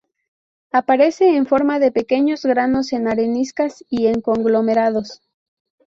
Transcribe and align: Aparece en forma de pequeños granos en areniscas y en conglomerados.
Aparece 0.71 1.35
en 1.37 1.45
forma 1.45 1.77
de 1.77 1.91
pequeños 1.91 2.41
granos 2.43 2.91
en 2.91 3.07
areniscas 3.07 3.85
y 3.87 4.07
en 4.07 4.21
conglomerados. 4.21 5.21